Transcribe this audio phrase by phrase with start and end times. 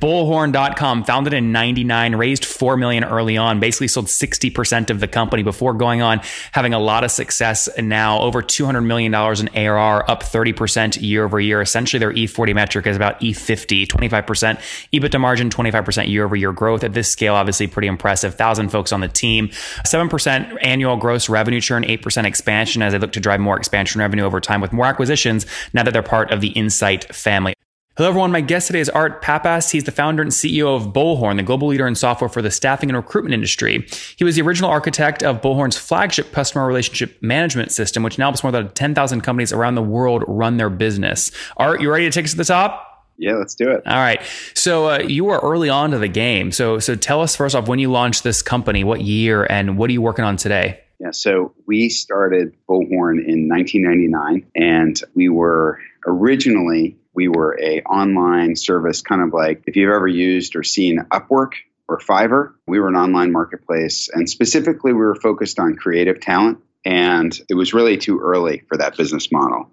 [0.00, 5.42] Bullhorn.com, founded in 99, raised 4 million early on, basically sold 60% of the company
[5.42, 6.20] before going on,
[6.52, 11.40] having a lot of success now over $200 million in ARR, up 30% year over
[11.40, 11.60] year.
[11.60, 14.60] Essentially, their E40 metric is about E50, 25%
[14.92, 16.84] EBITDA margin, 25% year over year growth.
[16.84, 18.34] At this scale, obviously pretty impressive.
[18.34, 23.10] 1,000 folks on the team, 7% annual gross revenue churn, 8% expansion as they look
[23.14, 26.40] to drive more expansion revenue over time with more acquisitions now that they're part of
[26.40, 27.57] the Insight family.
[27.98, 28.30] Hello, everyone.
[28.30, 29.72] My guest today is Art Papas.
[29.72, 32.88] He's the founder and CEO of Bullhorn, the global leader in software for the staffing
[32.88, 33.88] and recruitment industry.
[34.14, 38.44] He was the original architect of Bullhorn's flagship customer relationship management system, which now helps
[38.44, 41.32] more than 10,000 companies around the world run their business.
[41.56, 43.08] Art, you ready to take us to the top?
[43.16, 43.84] Yeah, let's do it.
[43.84, 44.22] All right.
[44.54, 46.52] So uh, you were early on to the game.
[46.52, 49.90] So so tell us first off when you launched this company, what year, and what
[49.90, 50.78] are you working on today?
[51.00, 58.54] Yeah, so we started Bullhorn in 1999, and we were originally we were a online
[58.54, 61.54] service, kind of like if you've ever used or seen Upwork
[61.88, 62.52] or Fiverr.
[62.68, 66.58] We were an online marketplace, and specifically, we were focused on creative talent.
[66.84, 69.68] And it was really too early for that business model.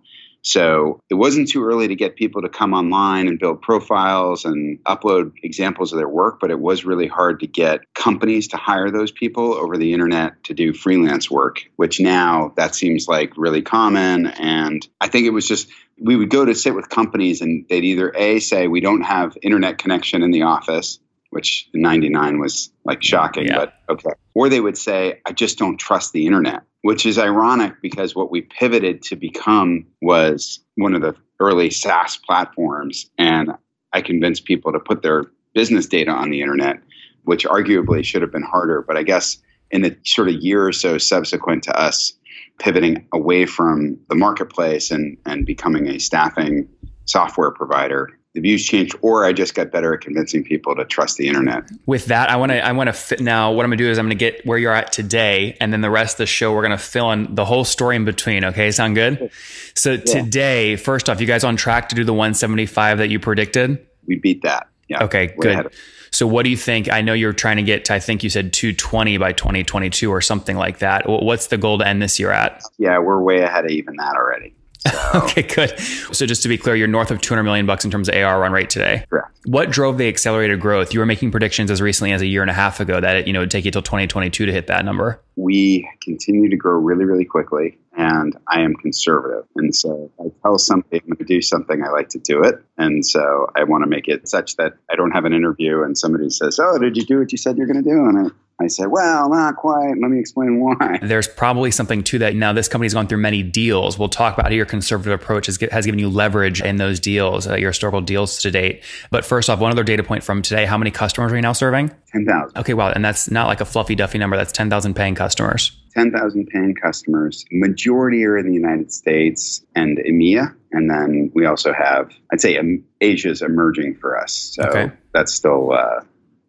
[0.46, 4.78] So it wasn't too early to get people to come online and build profiles and
[4.84, 8.92] upload examples of their work, but it was really hard to get companies to hire
[8.92, 13.64] those people over the internet to do freelance work, which now that seems like really
[13.64, 14.28] common.
[14.28, 15.68] And I think it was just,
[16.00, 19.36] we would go to sit with companies and they'd either A, say, we don't have
[19.42, 21.00] internet connection in the office,
[21.32, 23.58] which in 99 was like shocking, yeah.
[23.58, 24.12] but okay.
[24.36, 28.30] Or they would say, I just don't trust the internet which is ironic because what
[28.30, 33.09] we pivoted to become was one of the early SaaS platforms.
[33.17, 33.53] And
[33.91, 35.23] I convinced people to put their
[35.56, 36.78] business data on the internet,
[37.23, 38.83] which arguably should have been harder.
[38.83, 39.41] But I guess
[39.72, 42.13] in the sort of year or so subsequent to us
[42.59, 46.69] pivoting away from the marketplace and, and becoming a staffing
[47.06, 51.17] software provider, the views changed or i just got better at convincing people to trust
[51.17, 51.64] the internet.
[51.86, 53.89] With that i want to i want to fit now what i'm going to do
[53.89, 56.25] is i'm going to get where you're at today and then the rest of the
[56.28, 58.69] show we're going to fill in the whole story in between okay?
[58.72, 59.31] Sound good?
[59.74, 60.01] So yeah.
[60.03, 63.85] today first off you guys on track to do the 175 that you predicted?
[64.06, 64.68] We beat that.
[64.90, 65.06] Yeah.
[65.06, 65.74] Okay good.
[66.12, 68.29] so what do you think i know you're trying to get to i think you
[68.29, 71.09] said 220 by 2022 or something like that.
[71.09, 72.62] What's the goal to end this year at?
[72.78, 74.55] Yeah we're way ahead of even that already
[74.88, 75.12] so.
[75.23, 75.79] okay, good.
[75.79, 78.40] So just to be clear, you're north of 200 million bucks in terms of AR
[78.40, 79.06] run rate today.
[79.09, 79.31] Correct.
[79.46, 80.94] What drove the accelerated growth?
[80.94, 83.28] You were making predictions as recently as a year and a half ago that it,
[83.28, 85.22] you know would take you till 2022 to hit that number.
[85.35, 89.45] We continue to grow really, really quickly, and I am conservative.
[89.56, 92.56] And so I tell somebody I'm going to do something, I like to do it.
[92.78, 95.95] And so I want to make it such that I don't have an interview and
[95.95, 98.31] somebody says, "Oh, did you do what you said you're going to do?" And I
[98.62, 99.96] I said, well, not quite.
[100.02, 101.00] Let me explain why.
[101.04, 102.36] There's probably something to that.
[102.36, 104.00] Now, this company's gone through many deals.
[104.00, 107.48] We'll talk about how your conservative approach has, has given you leverage in those deals,
[107.48, 108.82] uh, your historical deals to date.
[109.12, 111.52] But first off, one other data point from today how many customers are you now
[111.52, 111.92] serving?
[112.14, 112.58] 10,000.
[112.58, 112.92] Okay, wow.
[112.92, 114.38] And that's not like a fluffy duffy number.
[114.38, 115.76] That's 10,000 paying customers.
[115.94, 117.46] 10,000 paying customers.
[117.52, 120.56] Majority are in the United States and EMEA.
[120.72, 124.34] And then we also have, I'd say, um, Asia's emerging for us.
[124.34, 124.92] So okay.
[125.14, 125.74] that's still.
[125.74, 126.02] Uh,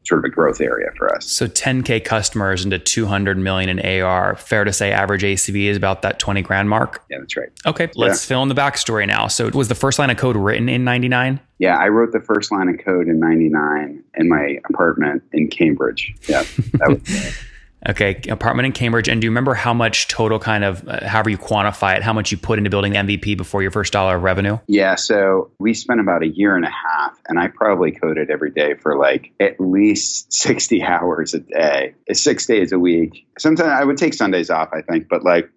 [0.06, 1.26] sort of a growth area for us.
[1.26, 4.36] So 10k customers into 200 million in AR.
[4.36, 7.04] Fair to say average ACV is about that 20 grand mark.
[7.10, 7.50] Yeah, that's right.
[7.66, 8.28] Okay, let's yeah.
[8.28, 9.26] fill in the backstory now.
[9.26, 11.40] So it was the first line of code written in 99?
[11.58, 16.14] Yeah, I wrote the first line of code in 99 in my apartment in Cambridge.
[16.28, 16.44] Yeah.
[16.74, 17.38] That was
[17.88, 19.08] Okay, apartment in Cambridge.
[19.08, 22.12] And do you remember how much total kind of, uh, however you quantify it, how
[22.12, 24.58] much you put into building the MVP before your first dollar of revenue?
[24.66, 28.50] Yeah, so we spent about a year and a half, and I probably coded every
[28.50, 33.26] day for like at least 60 hours a day, six days a week.
[33.38, 35.48] Sometimes I would take Sundays off, I think, but like,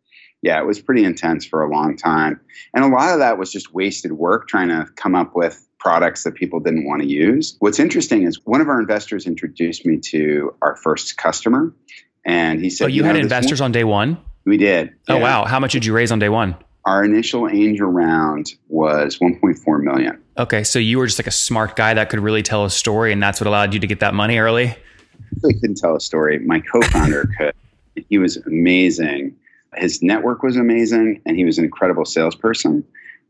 [0.41, 2.39] yeah, it was pretty intense for a long time.
[2.73, 6.23] And a lot of that was just wasted work trying to come up with products
[6.23, 7.55] that people didn't want to use.
[7.59, 11.73] What's interesting is one of our investors introduced me to our first customer.
[12.25, 14.93] And he said, "Oh, you, you had investors on day one." We did.
[15.07, 15.21] Oh yeah.
[15.21, 15.45] wow!
[15.45, 16.55] How much did you raise on day one?
[16.85, 20.19] Our initial angel round was 1.4 million.
[20.37, 23.11] Okay, so you were just like a smart guy that could really tell a story,
[23.11, 24.75] and that's what allowed you to get that money early.
[25.45, 26.39] I couldn't tell a story.
[26.39, 27.53] My co-founder could.
[28.09, 29.35] He was amazing.
[29.75, 32.83] His network was amazing, and he was an incredible salesperson.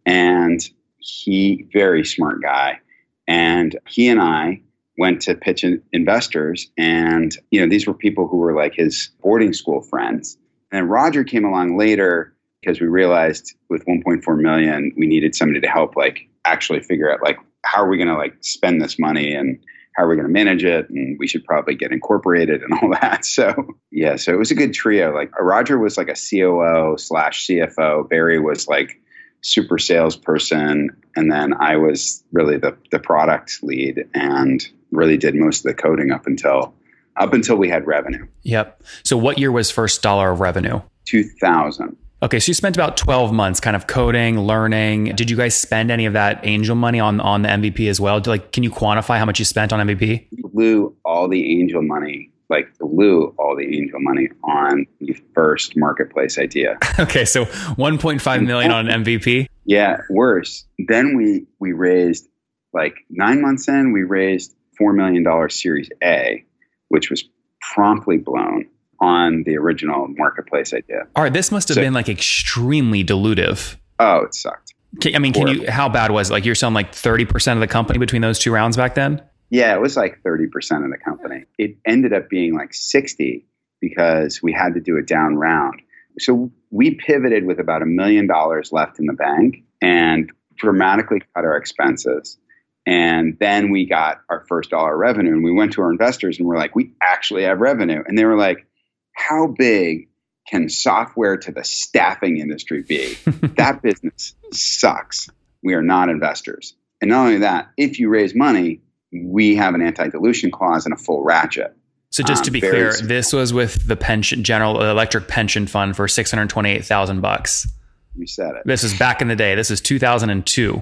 [0.05, 0.61] And
[0.99, 2.79] he, very smart guy.
[3.27, 4.61] And he and I
[4.99, 9.53] went to pitch investors and you know these were people who were like his boarding
[9.53, 10.37] school friends.
[10.71, 15.67] And roger came along later because we realized with 1.4 million we needed somebody to
[15.67, 19.33] help like actually figure out like how are we going to like spend this money
[19.33, 19.59] and
[19.95, 20.89] how are we going to manage it?
[20.89, 23.23] And we should probably get incorporated and all that.
[23.23, 23.55] So
[23.91, 25.15] yeah so it was a good trio.
[25.15, 28.99] Like roger was like a coo slash cfo barry was like
[29.41, 30.89] super salesperson.
[31.15, 35.73] And then I was really the, the product lead and really did most of the
[35.73, 36.73] coding up until
[37.17, 38.25] up until we had revenue.
[38.43, 38.81] Yep.
[39.03, 40.81] So what year was first dollar of revenue?
[41.05, 41.97] 2000.
[42.21, 45.15] Okay, so you spent about 12 months kind of coding, learning.
[45.15, 48.21] Did you guys spend any of that angel money on on the MVP as well?
[48.25, 50.27] Like can you quantify how much you spent on MVP?
[50.31, 55.77] We blew all the angel money like blew all the angel money on the first
[55.77, 56.77] marketplace idea.
[56.99, 59.47] okay, so 1.5 million on an MVP.
[59.65, 60.65] Yeah, worse.
[60.79, 62.27] Then we we raised
[62.73, 66.43] like nine months in, we raised four million dollar Series A,
[66.87, 67.23] which was
[67.61, 68.65] promptly blown
[68.99, 71.07] on the original marketplace idea.
[71.15, 73.77] All right, this must have so, been like extremely dilutive.
[73.99, 74.73] Oh, it sucked.
[75.13, 75.69] I mean, can you?
[75.69, 76.33] How bad was it?
[76.33, 79.21] Like you're selling like 30 percent of the company between those two rounds back then?
[79.49, 80.45] Yeah, it was like 30%
[80.83, 81.45] of the company.
[81.57, 83.45] It ended up being like 60
[83.81, 85.81] because we had to do a down round.
[86.19, 91.45] So we pivoted with about a million dollars left in the bank and dramatically cut
[91.45, 92.37] our expenses.
[92.85, 96.47] And then we got our first dollar revenue and we went to our investors and
[96.47, 98.03] we're like, we actually have revenue.
[98.05, 98.65] And they were like,
[99.13, 100.09] how big
[100.47, 103.15] can software to the staffing industry be?
[103.57, 105.29] that business sucks.
[105.63, 106.75] We are not investors.
[107.01, 110.97] And not only that, if you raise money, we have an anti-dilution clause and a
[110.97, 111.75] full ratchet.
[112.11, 115.95] So just to um, be clear, this was with the pension General Electric Pension Fund
[115.95, 117.67] for six hundred twenty-eight thousand bucks.
[118.15, 118.63] You said it.
[118.65, 119.53] This is back in the day.
[119.53, 120.81] This is two thousand and two.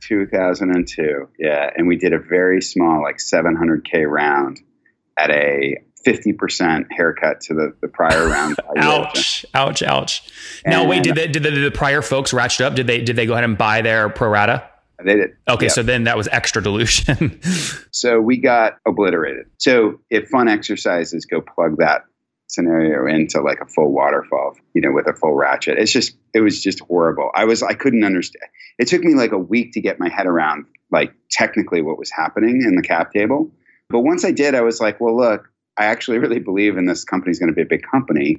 [0.00, 4.58] 2002 yeah and we did a very small like 700k round
[5.16, 5.76] at a
[6.06, 10.22] 50% haircut to the, the prior round ouch ouch ouch
[10.64, 13.16] now wait did, the, did, the, did the prior folks ratchet up did they did
[13.16, 14.69] they go ahead and buy their pro rata
[15.04, 15.30] they did.
[15.48, 15.72] Okay, yeah.
[15.72, 17.40] so then that was extra dilution.
[17.90, 19.46] so we got obliterated.
[19.58, 22.04] So if fun exercises go plug that
[22.50, 25.78] scenario into like a full waterfall, you know, with a full ratchet.
[25.78, 27.30] It's just it was just horrible.
[27.34, 28.44] I was I couldn't understand.
[28.78, 32.10] It took me like a week to get my head around like technically what was
[32.10, 33.50] happening in the cap table.
[33.88, 37.04] But once I did, I was like, well, look, I actually really believe in this
[37.04, 38.38] company's going to be a big company.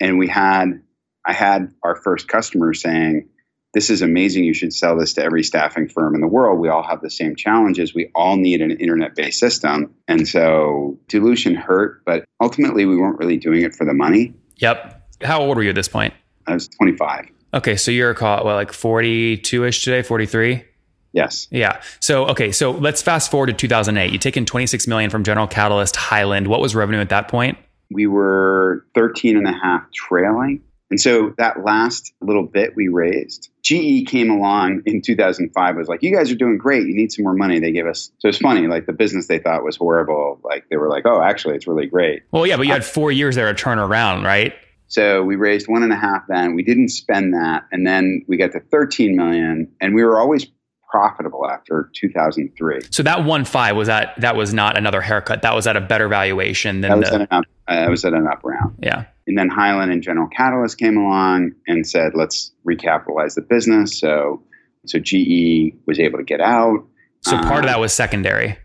[0.00, 0.82] And we had
[1.24, 3.28] I had our first customer saying,
[3.74, 4.44] this is amazing.
[4.44, 6.58] You should sell this to every staffing firm in the world.
[6.58, 7.94] We all have the same challenges.
[7.94, 9.94] We all need an internet based system.
[10.08, 14.34] And so dilution hurt, but ultimately we weren't really doing it for the money.
[14.56, 15.08] Yep.
[15.22, 16.14] How old were you at this point?
[16.46, 17.26] I was 25.
[17.54, 17.76] Okay.
[17.76, 20.64] So you're caught, well, like 42 ish today, 43?
[21.12, 21.48] Yes.
[21.50, 21.80] Yeah.
[22.00, 22.52] So okay.
[22.52, 24.12] So let's fast forward to 2008.
[24.12, 26.46] You take in 26 million from General Catalyst, Highland.
[26.46, 27.56] What was revenue at that point?
[27.90, 30.62] We were 13 and a half trailing.
[30.90, 36.02] And so that last little bit we raised, GE came along in 2005 was like,
[36.02, 36.86] you guys are doing great.
[36.86, 37.58] You need some more money.
[37.58, 38.12] They gave us.
[38.18, 40.40] So it's funny, like the business they thought was horrible.
[40.44, 42.22] Like they were like, oh, actually, it's really great.
[42.30, 44.54] Well, yeah, but you had four years there to turn around, right?
[44.88, 46.54] So we raised one and a half then.
[46.54, 47.64] We didn't spend that.
[47.72, 49.72] And then we got to 13 million.
[49.80, 50.46] And we were always
[50.88, 52.80] profitable after 2003.
[52.90, 55.42] So that one five was that that was not another haircut.
[55.42, 58.04] That was at a better valuation than that was, the, at, an up, uh, was
[58.04, 58.76] at an up round.
[58.80, 59.06] Yeah.
[59.26, 63.98] And then Highland and General Catalyst came along and said, let's recapitalize the business.
[63.98, 64.42] So,
[64.86, 66.86] so GE was able to get out.
[67.22, 68.56] So part um, of that was secondary.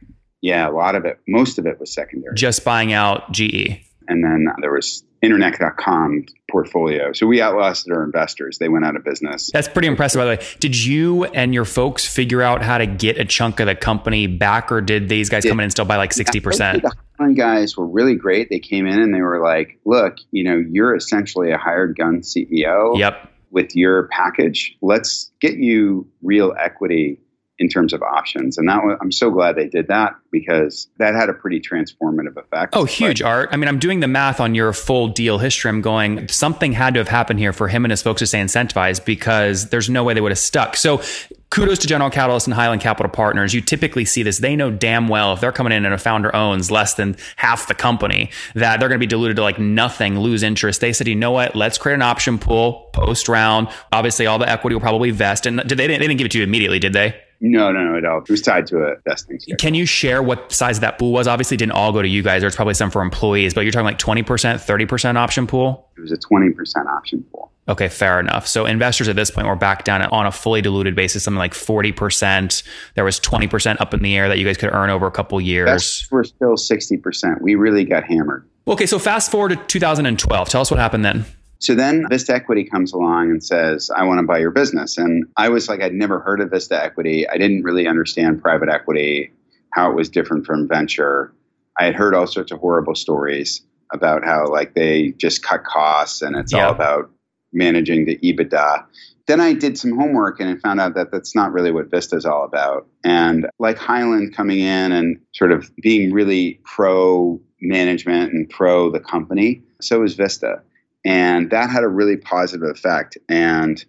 [0.41, 2.35] Yeah, a lot of it, most of it was secondary.
[2.35, 3.81] Just buying out GE.
[4.07, 7.13] And then there was internet.com portfolio.
[7.13, 8.57] So we outlasted our investors.
[8.57, 9.49] They went out of business.
[9.53, 10.45] That's pretty impressive, by the way.
[10.59, 14.27] Did you and your folks figure out how to get a chunk of the company
[14.27, 16.81] back, or did these guys come in and still buy like 60%?
[16.81, 18.49] The guys were really great.
[18.49, 22.21] They came in and they were like, look, you know, you're essentially a hired gun
[22.21, 22.97] CEO.
[22.97, 23.29] Yep.
[23.51, 27.19] With your package, let's get you real equity
[27.61, 28.57] in terms of options.
[28.57, 32.35] And that was, I'm so glad they did that because that had a pretty transformative
[32.35, 32.75] effect.
[32.75, 33.49] Oh, huge, but, Art.
[33.51, 35.69] I mean, I'm doing the math on your full deal history.
[35.69, 38.41] I'm going, something had to have happened here for him and his folks to stay
[38.41, 40.75] incentivized because there's no way they would have stuck.
[40.75, 41.03] So
[41.51, 43.53] kudos to General Catalyst and Highland Capital Partners.
[43.53, 44.39] You typically see this.
[44.39, 47.67] They know damn well if they're coming in and a founder owns less than half
[47.67, 50.81] the company, that they're going to be diluted to like nothing, lose interest.
[50.81, 51.55] They said, you know what?
[51.55, 53.67] Let's create an option pool post round.
[53.91, 55.45] Obviously, all the equity will probably vest.
[55.45, 57.21] And did they, they didn't give it to you immediately, did they?
[57.43, 58.19] No, no, no, all.
[58.19, 59.39] It was tied to a vesting.
[59.39, 59.57] Schedule.
[59.57, 61.27] Can you share what size that pool was?
[61.27, 62.41] Obviously, didn't all go to you guys.
[62.41, 65.89] There's probably some for employees, but you're talking like 20%, 30% option pool?
[65.97, 66.53] It was a 20%
[66.85, 67.51] option pool.
[67.67, 68.47] Okay, fair enough.
[68.47, 71.53] So investors at this point were back down on a fully diluted basis, something like
[71.53, 72.63] 40%.
[72.93, 75.41] There was 20% up in the air that you guys could earn over a couple
[75.41, 76.07] years.
[76.11, 77.41] we're still 60%.
[77.41, 78.47] We really got hammered.
[78.67, 80.49] Okay, so fast forward to 2012.
[80.49, 81.25] Tell us what happened then.
[81.61, 84.97] So then Vista Equity comes along and says, I want to buy your business.
[84.97, 87.29] And I was like, I'd never heard of Vista Equity.
[87.29, 89.31] I didn't really understand private equity,
[89.71, 91.31] how it was different from venture.
[91.77, 93.61] I had heard all sorts of horrible stories
[93.93, 97.11] about how like they just cut costs and it's all about
[97.53, 98.83] managing the EBITDA.
[99.27, 102.15] Then I did some homework and I found out that that's not really what Vista
[102.15, 102.87] is all about.
[103.03, 108.99] And like Highland coming in and sort of being really pro management and pro the
[108.99, 110.63] company, so is Vista.
[111.03, 113.17] And that had a really positive effect.
[113.27, 113.83] And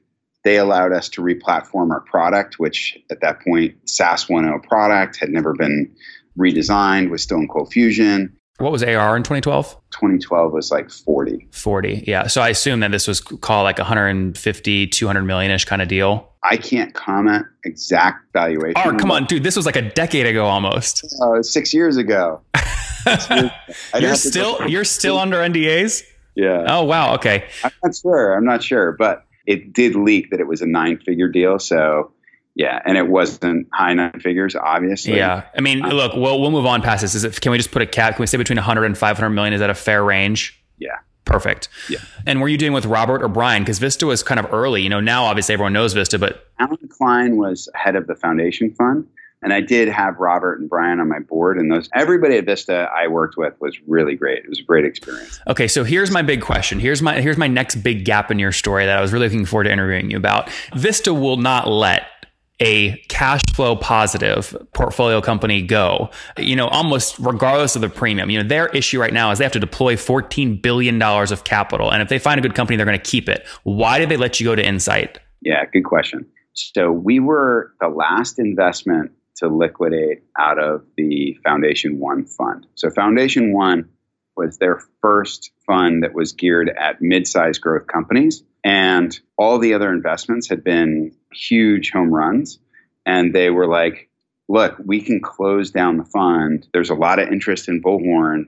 [0.44, 5.30] they allowed us to replatform our product, which at that point, SaaS 1.0 product had
[5.30, 5.94] never been
[6.38, 8.36] redesigned, was still in Cold Fusion.
[8.58, 9.72] What was AR in 2012?
[9.92, 11.48] 2012 was like 40.
[11.50, 12.04] 40.
[12.06, 12.26] Yeah.
[12.26, 16.28] So I assume that this was called like 150, 200 million ish kind of deal.
[16.44, 18.74] I can't comment exact valuation.
[18.76, 19.44] Oh, come on, dude.
[19.44, 21.04] This was like a decade ago almost.
[21.22, 22.40] Uh, six years ago.
[23.98, 26.02] you're still you're still under NDAs?
[26.34, 26.64] Yeah.
[26.66, 27.14] Oh wow.
[27.14, 27.48] Okay.
[27.64, 28.34] I'm not sure.
[28.34, 31.58] I'm not sure, but it did leak that it was a nine figure deal.
[31.58, 32.12] So
[32.54, 35.16] yeah, and it wasn't high nine figures, obviously.
[35.16, 37.14] Yeah, I mean, um, look, we'll we'll move on past this.
[37.14, 38.16] Is it, can we just put a cap?
[38.16, 39.54] Can we say between 100 and 500 million?
[39.54, 40.62] Is that a fair range?
[40.78, 40.98] Yeah.
[41.24, 41.68] Perfect.
[41.88, 42.00] Yeah.
[42.26, 43.62] And were you dealing with Robert or Brian?
[43.62, 44.82] Because Vista was kind of early.
[44.82, 48.74] You know, now obviously everyone knows Vista, but Alan Cline was head of the foundation
[48.74, 49.06] fund.
[49.42, 52.88] And I did have Robert and Brian on my board, and those everybody at Vista
[52.96, 54.44] I worked with was really great.
[54.44, 55.40] It was a great experience.
[55.48, 56.78] Okay, so here's my big question.
[56.78, 59.44] Here's my here's my next big gap in your story that I was really looking
[59.44, 60.50] forward to interviewing you about.
[60.74, 62.06] Vista will not let
[62.60, 68.30] a cash flow positive portfolio company go, you know, almost regardless of the premium.
[68.30, 71.92] You know, their issue right now is they have to deploy $14 billion of capital.
[71.92, 73.44] And if they find a good company, they're going to keep it.
[73.64, 75.18] Why did they let you go to Insight?
[75.40, 76.24] Yeah, good question.
[76.54, 79.10] So we were the last investment
[79.42, 82.66] to liquidate out of the Foundation One fund.
[82.76, 83.88] So Foundation One
[84.36, 89.92] was their first fund that was geared at mid-sized growth companies and all the other
[89.92, 92.58] investments had been huge home runs
[93.04, 94.08] and they were like
[94.48, 96.66] look we can close down the fund.
[96.72, 98.46] There's a lot of interest in bullhorn.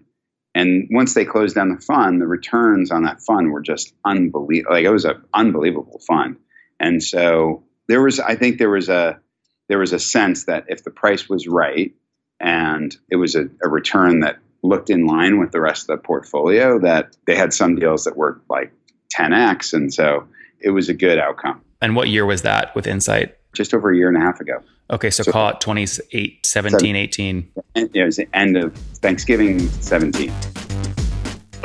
[0.54, 4.74] And once they closed down the fund the returns on that fund were just unbelievable
[4.74, 6.36] like it was an unbelievable fund.
[6.80, 9.20] And so there was i think there was a
[9.68, 11.94] there was a sense that if the price was right
[12.40, 16.02] and it was a, a return that looked in line with the rest of the
[16.02, 18.72] portfolio that they had some deals that were like
[19.14, 19.74] 10x.
[19.74, 20.26] And so
[20.60, 21.60] it was a good outcome.
[21.80, 23.36] And what year was that with Insight?
[23.52, 24.60] Just over a year and a half ago.
[24.90, 27.52] Okay, so, so call it 28, 17, 18.
[27.74, 30.32] It was the end of Thanksgiving 17.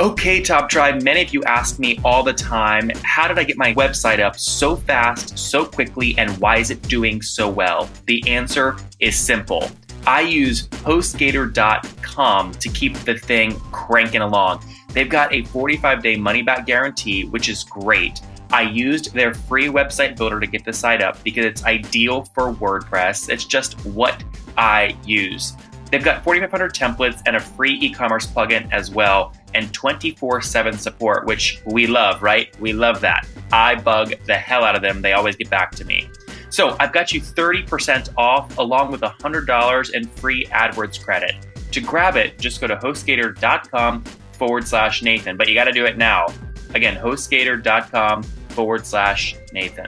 [0.00, 3.58] Okay, Top Tribe, many of you ask me all the time, how did I get
[3.58, 7.86] my website up so fast, so quickly, and why is it doing so well?
[8.06, 9.70] The answer is simple.
[10.06, 14.64] I use HostGator.com to keep the thing cranking along.
[14.94, 18.22] They've got a 45 day money back guarantee, which is great.
[18.50, 22.54] I used their free website builder to get the site up because it's ideal for
[22.54, 23.28] WordPress.
[23.28, 24.24] It's just what
[24.56, 25.58] I use.
[25.90, 30.78] They've got 4,500 templates and a free e commerce plugin as well, and 24 7
[30.78, 32.58] support, which we love, right?
[32.60, 33.26] We love that.
[33.52, 35.02] I bug the hell out of them.
[35.02, 36.08] They always get back to me.
[36.50, 41.34] So I've got you 30% off along with $100 in free AdWords credit.
[41.72, 44.02] To grab it, just go to hostgator.com
[44.32, 46.26] forward slash Nathan, but you got to do it now.
[46.74, 49.86] Again, hostgator.com forward slash Nathan.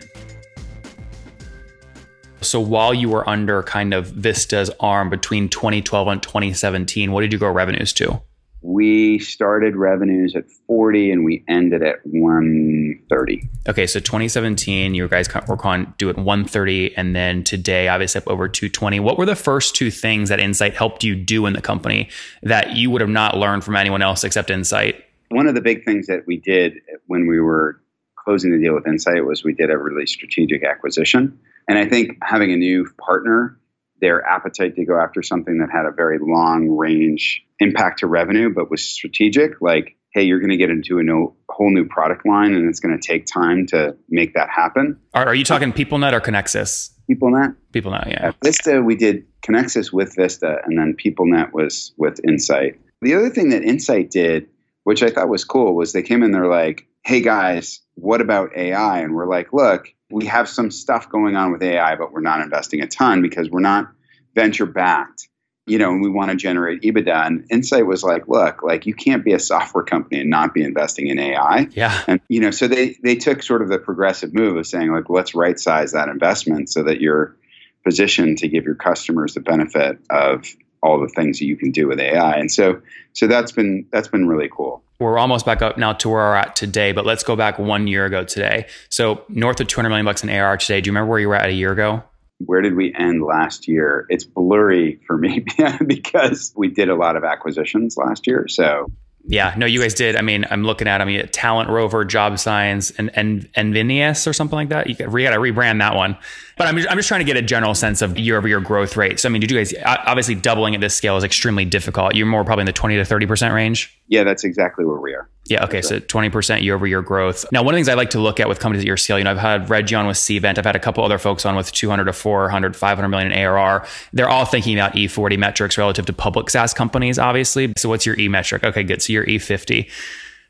[2.42, 7.32] So while you were under kind of Vista's arm between 2012 and 2017, what did
[7.32, 8.20] you grow revenues to?
[8.62, 15.28] We started revenues at 40 and we ended at 130 okay so 2017 you guys
[15.48, 19.36] were on do it 130 and then today obviously up over 220 what were the
[19.36, 22.08] first two things that insight helped you do in the company
[22.42, 25.04] that you would have not learned from anyone else except insight?
[25.28, 26.74] One of the big things that we did
[27.06, 27.80] when we were
[28.16, 31.38] closing the deal with insight was we did a really strategic acquisition.
[31.68, 33.58] And i think having a new partner
[34.02, 38.52] their appetite to go after something that had a very long range impact to revenue,
[38.52, 39.62] but was strategic.
[39.62, 42.80] Like, hey, you're going to get into a no, whole new product line, and it's
[42.80, 44.98] going to take time to make that happen.
[45.14, 46.90] Are, are you talking PeopleNet or Connexys?
[47.08, 47.54] PeopleNet.
[47.72, 48.28] PeopleNet, yeah.
[48.28, 52.80] At Vista, we did Connexys with Vista, and then PeopleNet was with Insight.
[53.02, 54.48] The other thing that Insight did,
[54.82, 56.32] which I thought was cool, was they came in.
[56.32, 61.08] They're like, "Hey guys, what about AI?" And we're like, "Look, we have some stuff
[61.08, 63.90] going on with AI, but we're not investing a ton because we're not
[64.34, 65.28] venture backed,
[65.66, 67.26] you know, and we want to generate EBITDA.
[67.26, 70.62] And Insight was like, look, like you can't be a software company and not be
[70.62, 71.68] investing in AI.
[71.72, 72.02] Yeah.
[72.06, 75.08] And, you know, so they, they took sort of the progressive move of saying, like,
[75.08, 77.36] let's right size that investment so that you're
[77.84, 80.46] positioned to give your customers the benefit of
[80.82, 82.34] all the things that you can do with AI.
[82.34, 82.80] And so,
[83.12, 86.36] so that's been, that's been really cool we're almost back up now to where we're
[86.36, 88.66] at today, but let's go back one year ago today.
[88.88, 90.80] So north of 200 million bucks in AR today.
[90.80, 92.02] Do you remember where you were at a year ago?
[92.38, 94.06] Where did we end last year?
[94.08, 95.44] It's blurry for me
[95.86, 98.46] because we did a lot of acquisitions last year.
[98.48, 98.86] So
[99.24, 100.16] Yeah, no, you guys did.
[100.16, 104.32] I mean, I'm looking at, I mean, Talent Rover, Jobscience, and and and Vinius or
[104.32, 104.88] something like that.
[104.88, 106.16] You got, to rebrand that one.
[106.62, 108.60] But I'm just, I'm just trying to get a general sense of year over year
[108.60, 109.18] growth rate.
[109.18, 112.14] So I mean, did you guys obviously doubling at this scale is extremely difficult.
[112.14, 114.00] You're more probably in the 20 to 30 percent range.
[114.06, 115.28] Yeah, that's exactly where we are.
[115.46, 115.64] Yeah.
[115.64, 115.82] Okay.
[115.82, 117.44] So 20% year over year growth.
[117.50, 119.18] Now, one of the things I like to look at with companies at your scale,
[119.18, 120.56] you know, I've had Reggie on with Cvent.
[120.56, 123.84] I've had a couple other folks on with 200 to 400, 500 million in ARR.
[124.12, 127.72] They're all thinking about E40 metrics relative to public SaaS companies, obviously.
[127.76, 128.62] So what's your E metric?
[128.62, 129.02] Okay, good.
[129.02, 129.90] So you're E50,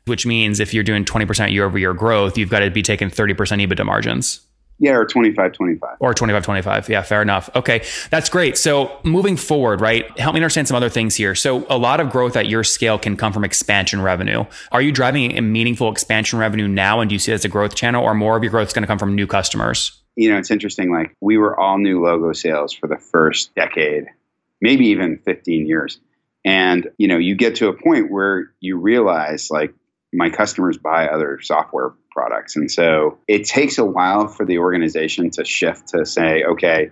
[0.05, 3.09] which means if you're doing 20% year over year growth, you've got to be taking
[3.09, 4.41] 30% EBITDA margins.
[4.83, 5.95] Yeah, or 25 25.
[6.01, 6.89] Or 25 25.
[6.89, 7.49] Yeah, fair enough.
[7.55, 8.57] Okay, that's great.
[8.57, 10.05] So moving forward, right?
[10.19, 11.35] Help me understand some other things here.
[11.35, 14.43] So a lot of growth at your scale can come from expansion revenue.
[14.73, 17.47] Are you driving a meaningful expansion revenue now and do you see it as a
[17.47, 20.01] growth channel or more of your growth is going to come from new customers?
[20.17, 20.91] You know, it's interesting.
[20.91, 24.07] Like we were all new logo sales for the first decade,
[24.59, 25.97] maybe even 15 years.
[26.43, 29.73] And, you know, you get to a point where you realize like
[30.13, 32.55] my customers buy other software products.
[32.55, 36.89] And so it takes a while for the organization to shift to say, okay,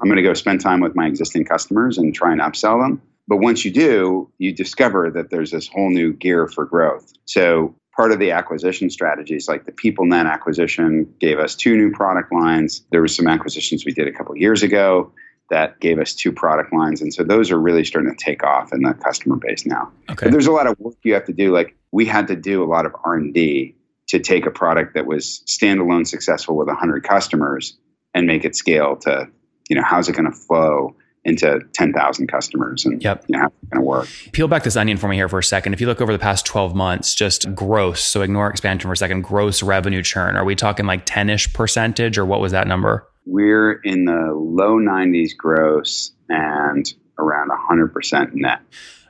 [0.00, 3.00] I'm going to go spend time with my existing customers and try and upsell them.
[3.26, 7.12] But once you do, you discover that there's this whole new gear for growth.
[7.24, 12.32] So part of the acquisition strategies, like the PeopleNet acquisition, gave us two new product
[12.32, 12.84] lines.
[12.90, 15.12] There were some acquisitions we did a couple years ago
[15.50, 18.72] that gave us two product lines, and so those are really starting to take off
[18.72, 19.90] in the customer base now.
[20.10, 20.26] Okay.
[20.26, 21.52] But there's a lot of work you have to do.
[21.52, 23.76] Like we had to do a lot of R and D
[24.08, 27.76] to take a product that was standalone successful with 100 customers
[28.14, 29.28] and make it scale to,
[29.68, 33.24] you know, how's it going to flow into 10,000 customers and yep.
[33.28, 34.08] you know, how's it going to work.
[34.32, 35.72] Peel back this onion for me here for a second.
[35.72, 38.96] If you look over the past 12 months, just gross, so ignore expansion for a
[38.96, 42.66] second, gross revenue churn, are we talking like 10 ish percentage or what was that
[42.66, 43.08] number?
[43.26, 48.60] We're in the low 90s gross and around 100% net.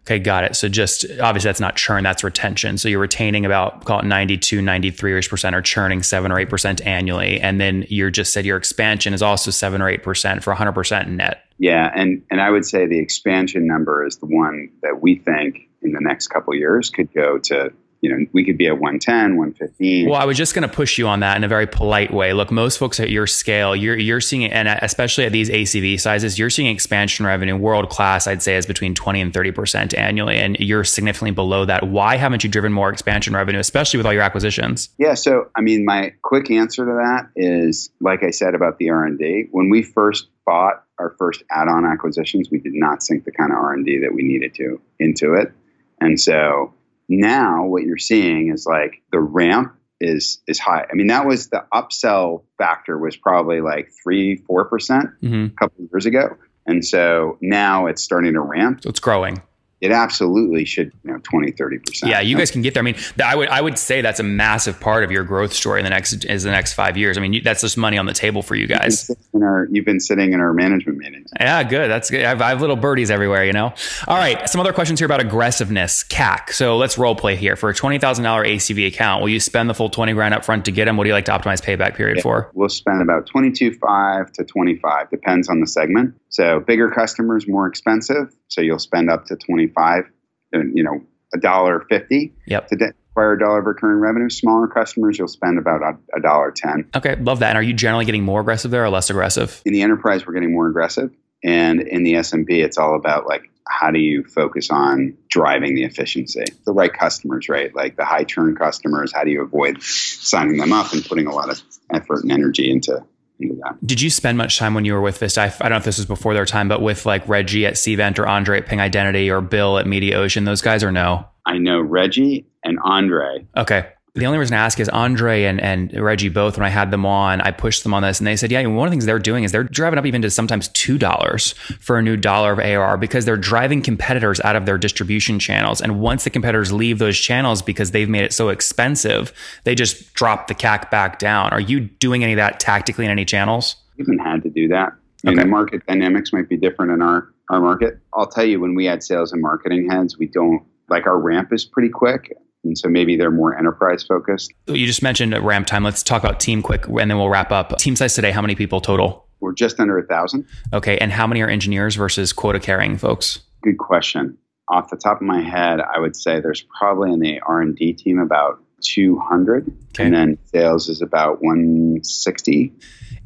[0.06, 0.54] Okay, got it.
[0.54, 2.76] So just obviously that's not churn, that's retention.
[2.76, 6.86] So you're retaining about call it 92, 93ish percent or churning seven or eight percent
[6.86, 7.40] annually.
[7.40, 10.72] And then you just said your expansion is also seven or eight percent for 100
[10.72, 11.44] percent net.
[11.58, 15.70] Yeah, and and I would say the expansion number is the one that we think
[15.80, 17.72] in the next couple years could go to
[18.04, 20.10] you know, we could be at 110, 115.
[20.10, 22.34] Well, I was just going to push you on that in a very polite way.
[22.34, 25.98] Look, most folks at your scale, you're you're seeing, and uh, especially at these ACV
[25.98, 28.26] sizes, you're seeing expansion revenue world class.
[28.26, 31.88] I'd say is between 20 and 30 percent annually, and you're significantly below that.
[31.88, 34.90] Why haven't you driven more expansion revenue, especially with all your acquisitions?
[34.98, 38.90] Yeah, so I mean, my quick answer to that is, like I said about the
[38.90, 39.46] R and D.
[39.50, 43.56] When we first bought our first add-on acquisitions, we did not sink the kind of
[43.56, 45.54] R and D that we needed to into it,
[46.02, 46.74] and so
[47.08, 50.86] now what you're seeing is like the ramp is is high.
[50.90, 55.46] I mean, that was the upsell factor was probably like three, four percent mm-hmm.
[55.46, 56.36] a couple of years ago.
[56.66, 58.82] And so now it's starting to ramp.
[58.82, 59.42] So it's growing
[59.84, 62.08] it absolutely should, you know, 20, 30%.
[62.08, 62.82] Yeah, you guys can get there.
[62.82, 65.78] I mean, I would I would say that's a massive part of your growth story
[65.78, 67.18] in the next is the next 5 years.
[67.18, 69.10] I mean, you, that's just money on the table for you guys.
[69.10, 71.30] You've been, our, you've been sitting in our management meetings.
[71.38, 71.90] Yeah, good.
[71.90, 72.24] That's good.
[72.24, 73.74] I have, I have, little birdies everywhere, you know.
[74.08, 76.52] All right, some other questions here about aggressiveness, CAC.
[76.52, 77.54] So, let's role play here.
[77.54, 80.72] For a $20,000 ACV account, will you spend the full 20 grand up front to
[80.72, 80.96] get them?
[80.96, 82.50] What do you like to optimize payback period yeah, for?
[82.54, 86.14] We'll spend about 22.5 to 25 depends on the segment.
[86.30, 90.04] So, bigger customers more expensive, so you'll spend up to 25
[90.52, 91.02] you know,
[91.34, 92.68] a dollar fifty yep.
[92.68, 94.30] to acquire a dollar of recurring revenue.
[94.30, 96.88] Smaller customers, you'll spend about a dollar ten.
[96.94, 97.50] Okay, love that.
[97.50, 99.60] And are you generally getting more aggressive there or less aggressive?
[99.64, 101.10] In the enterprise, we're getting more aggressive,
[101.42, 105.84] and in the SMB, it's all about like how do you focus on driving the
[105.84, 110.58] efficiency the right customers right like the high churn customers how do you avoid signing
[110.58, 113.02] them up and putting a lot of effort and energy into
[113.38, 113.76] that.
[113.84, 115.42] Did you spend much time when you were with Vista?
[115.42, 117.74] I, I don't know if this was before their time, but with like Reggie at
[117.74, 121.26] Cvent or Andre at Ping Identity or Bill at Mediaocean, those guys or no?
[121.46, 123.46] I know Reggie and Andre.
[123.56, 123.88] Okay.
[124.16, 127.04] The only reason I ask is Andre and, and Reggie both, when I had them
[127.04, 129.18] on, I pushed them on this and they said, yeah, one of the things they're
[129.18, 132.96] doing is they're driving up even to sometimes $2 for a new dollar of ARR
[132.96, 135.80] because they're driving competitors out of their distribution channels.
[135.80, 139.32] And once the competitors leave those channels because they've made it so expensive,
[139.64, 141.50] they just drop the CAC back down.
[141.50, 143.74] Are you doing any of that tactically in any channels?
[143.98, 144.92] We haven't had to do that.
[145.26, 145.42] I mean, okay.
[145.42, 147.98] the market dynamics might be different in our, our market.
[148.12, 151.52] I'll tell you, when we add sales and marketing heads, we don't like our ramp
[151.52, 152.32] is pretty quick.
[152.64, 154.52] And so maybe they're more enterprise focused.
[154.66, 155.84] You just mentioned ramp time.
[155.84, 157.76] Let's talk about team quick and then we'll wrap up.
[157.78, 159.26] Team size today, how many people total?
[159.40, 160.46] We're just under a thousand.
[160.72, 160.96] Okay.
[160.98, 163.40] And how many are engineers versus quota carrying folks?
[163.62, 164.38] Good question.
[164.68, 168.18] Off the top of my head, I would say there's probably in the R&D team
[168.18, 170.04] about 200 okay.
[170.04, 172.72] and then sales is about 160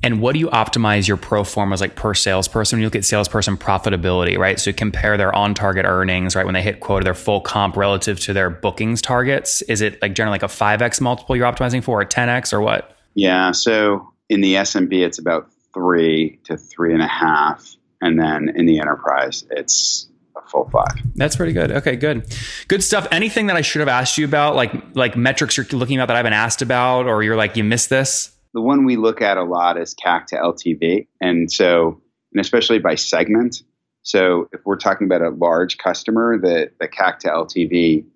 [0.03, 2.77] and what do you optimize your pro formas like per salesperson?
[2.77, 4.59] When you look at salesperson profitability, right?
[4.61, 6.44] So compare their on target earnings, right?
[6.44, 9.61] When they hit quota, their full comp relative to their bookings targets.
[9.62, 12.97] Is it like generally like a 5x multiple you're optimizing for, or 10x, or what?
[13.14, 13.51] Yeah.
[13.51, 17.75] So in the SMB, it's about three to three and a half.
[18.01, 20.09] And then in the enterprise, it's
[20.51, 20.95] full five.
[21.15, 21.73] That's pretty good.
[21.73, 22.25] Okay, good.
[22.69, 23.07] Good stuff.
[23.11, 26.15] Anything that I should have asked you about, like like metrics you're looking at that
[26.15, 28.33] I haven't asked about, or you're like, you missed this?
[28.55, 31.07] The one we look at a lot is CAC to LTV.
[31.21, 32.01] And so,
[32.33, 33.63] and especially by segment.
[34.03, 38.07] So if we're talking about a large customer, the, the CAC to LTV,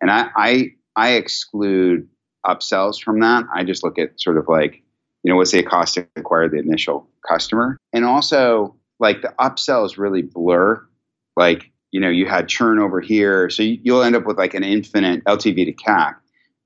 [0.00, 2.08] and I, I, I exclude
[2.46, 3.44] upsells from that.
[3.54, 4.82] I just look at sort of like,
[5.22, 7.76] you know, what's the cost to acquire the initial customer?
[7.92, 10.84] And also, like the upsells really blur.
[11.36, 13.48] Like, you know, you had churn over here.
[13.48, 16.16] So you'll end up with like an infinite LTV to CAC.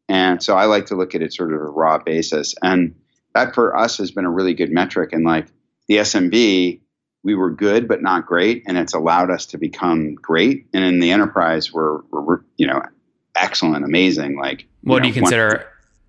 [0.09, 2.55] And so I like to look at it sort of a raw basis.
[2.63, 2.95] And
[3.35, 5.13] that for us has been a really good metric.
[5.13, 5.49] And like
[5.87, 6.81] the SMB,
[7.25, 10.67] we were good but not great, and it's allowed us to become great.
[10.73, 12.81] And in the enterprise, we're, we're you know
[13.37, 14.39] excellent, amazing.
[14.39, 15.65] Like what you do you consider one,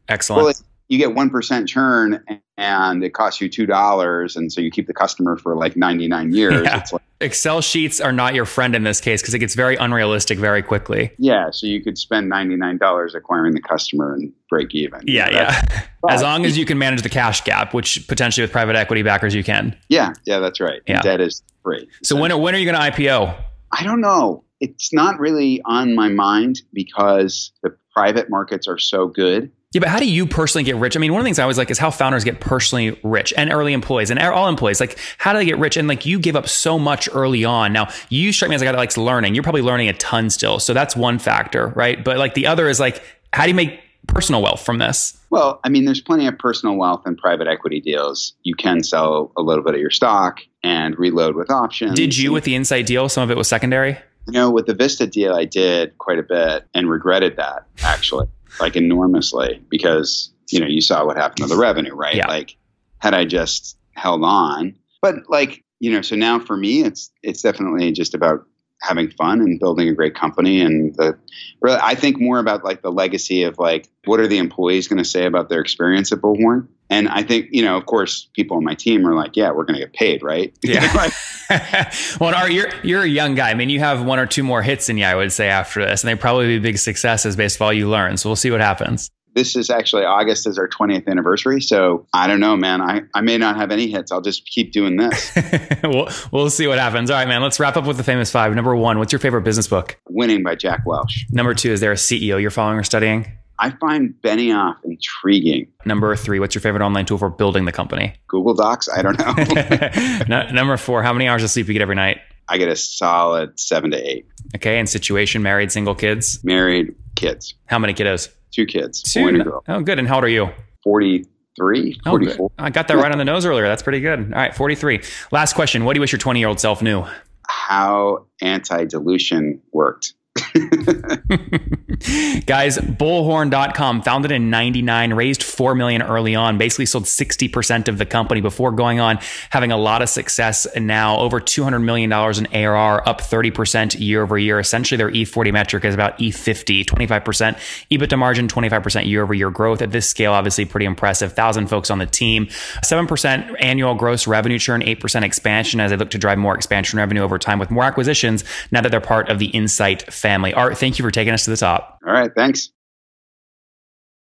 [0.07, 0.43] excellent?
[0.45, 0.53] Well,
[0.89, 2.23] you get 1% churn
[2.57, 6.63] and it costs you $2 and so you keep the customer for like 99 years.
[6.65, 6.83] Yeah.
[6.91, 10.39] like, excel sheets are not your friend in this case because it gets very unrealistic
[10.39, 11.11] very quickly.
[11.19, 11.51] Yeah.
[11.51, 15.01] So you could spend $99 acquiring the customer and break even.
[15.05, 15.85] Yeah yeah.
[16.09, 19.35] as long as you can manage the cash gap which potentially with private equity backers
[19.35, 19.77] you can.
[19.89, 20.13] Yeah.
[20.25, 20.81] Yeah that's right.
[20.87, 21.01] Yeah.
[21.01, 21.87] debt is free.
[22.03, 23.35] So when, when are you going to ipo
[23.71, 24.43] i don't know.
[24.59, 29.89] It's not really on my mind because the private markets are so good yeah, but
[29.89, 30.97] how do you personally get rich?
[30.97, 33.31] I mean, one of the things I always like is how founders get personally rich
[33.37, 34.79] and early employees and all employees.
[34.79, 35.77] Like, how do they get rich?
[35.77, 37.71] And like, you give up so much early on.
[37.71, 39.35] Now, you strike me as a guy that likes learning.
[39.35, 40.57] You're probably learning a ton still.
[40.57, 42.03] So that's one factor, right?
[42.03, 45.15] But like, the other is like, how do you make personal wealth from this?
[45.29, 48.33] Well, I mean, there's plenty of personal wealth in private equity deals.
[48.41, 51.93] You can sell a little bit of your stock and reload with options.
[51.93, 53.07] Did you with the Insight deal?
[53.07, 53.99] Some of it was secondary?
[54.25, 58.27] You know, with the Vista deal, I did quite a bit and regretted that actually
[58.59, 62.15] like enormously because you know you saw what happened to the revenue, right?
[62.15, 62.27] Yeah.
[62.27, 62.55] Like
[62.99, 67.41] had I just held on, but like you know, so now for me, it's it's
[67.41, 68.45] definitely just about
[68.81, 71.17] having fun and building a great company and the
[71.61, 75.03] really I think more about like the legacy of like what are the employees going
[75.03, 78.57] to say about their experience at Bullhorn and I think, you know, of course, people
[78.57, 80.53] on my team are like, yeah, we're going to get paid, right?
[80.69, 81.11] Yeah.
[82.19, 83.49] well, Art, you're, you're a young guy.
[83.49, 85.83] I mean, you have one or two more hits than you, I would say, after
[85.83, 88.17] this, and they probably be big successes based on all you learn.
[88.17, 89.09] So we'll see what happens.
[89.33, 91.59] This is actually August is our 20th anniversary.
[91.61, 92.81] So I don't know, man.
[92.81, 94.11] I, I may not have any hits.
[94.11, 95.35] I'll just keep doing this.
[95.83, 97.09] we'll, we'll see what happens.
[97.09, 97.41] All right, man.
[97.41, 98.53] Let's wrap up with the famous five.
[98.53, 99.99] Number one, what's your favorite business book?
[100.07, 101.25] Winning by Jack Welch.
[101.31, 103.38] Number two, is there a CEO you're following or studying?
[103.59, 105.67] I find Benioff intriguing.
[105.85, 108.15] Number three, what's your favorite online tool for building the company?
[108.27, 108.87] Google Docs.
[108.89, 110.23] I don't know.
[110.29, 112.19] no, number four, how many hours of sleep do you get every night?
[112.47, 114.27] I get a solid seven to eight.
[114.55, 116.43] Okay, and situation, married, single kids?
[116.43, 117.53] Married, kids.
[117.65, 118.29] How many kiddos?
[118.51, 119.03] Two kids.
[119.03, 119.61] Two.
[119.67, 119.99] Oh, good.
[119.99, 120.49] And how old are you?
[120.83, 122.49] 43, 44.
[122.49, 123.67] Oh, I got that right on the nose earlier.
[123.67, 124.19] That's pretty good.
[124.19, 125.01] All right, 43.
[125.31, 125.83] Last question.
[125.83, 127.05] What do you wish your 20 year old self knew?
[127.47, 130.13] How anti dilution worked.
[132.45, 138.05] Guys, bullhorn.com, founded in 99, raised 4 million early on, basically sold 60% of the
[138.05, 143.07] company before going on, having a lot of success now over $200 million in ARR,
[143.07, 144.59] up 30% year over year.
[144.59, 147.57] Essentially, their E40 metric is about E50, 25%
[147.91, 149.81] EBITDA margin, 25% year over year growth.
[149.81, 151.31] At this scale, obviously pretty impressive.
[151.31, 156.11] 1,000 folks on the team, 7% annual gross revenue churn, 8% expansion as they look
[156.11, 159.39] to drive more expansion revenue over time with more acquisitions now that they're part of
[159.39, 160.53] the Insight family.
[160.53, 161.99] Art, thank you for taking us to the top.
[162.05, 162.31] All right.
[162.35, 162.69] Thanks.